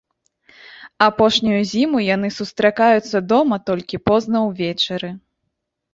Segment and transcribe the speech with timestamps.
[1.07, 5.09] Апошнюю зіму яны сустракаюцца дома толькі позна увечары.